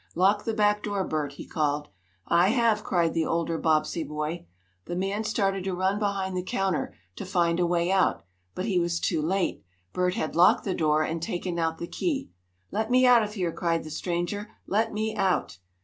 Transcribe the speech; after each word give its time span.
"Lock 0.15 0.45
the 0.45 0.53
back 0.55 0.81
door, 0.81 1.03
Bert," 1.03 1.33
he 1.33 1.45
called. 1.45 1.89
"I 2.25 2.47
have!" 2.49 2.83
cried 2.83 3.13
the 3.13 3.27
older 3.27 3.59
Bobbsey 3.59 4.03
boy. 4.03 4.47
The 4.85 4.95
man 4.95 5.23
started 5.23 5.63
to 5.65 5.75
run 5.75 5.99
behind 5.99 6.35
the 6.35 6.41
counter, 6.41 6.95
to 7.17 7.23
find 7.23 7.59
a 7.59 7.67
way 7.67 7.91
out, 7.91 8.25
but 8.55 8.65
he 8.65 8.79
was 8.79 8.99
too 8.99 9.21
late. 9.21 9.63
Bert 9.93 10.15
had 10.15 10.35
locked 10.35 10.63
the 10.63 10.73
door, 10.73 11.03
and 11.03 11.21
taken 11.21 11.59
out 11.59 11.77
the 11.77 11.85
key. 11.85 12.31
"Let 12.71 12.89
me 12.89 13.05
out 13.05 13.21
of 13.21 13.35
here!" 13.35 13.51
cried 13.51 13.83
the 13.83 13.91
stranger. 13.91 14.49
"Let 14.65 14.91
me 14.91 15.15
out!" 15.15 15.59